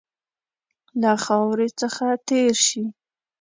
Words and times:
له 1.01 1.11
خاوري 1.23 1.69
څخه 1.81 2.05
تېر 2.27 2.53
شي. 2.67 2.83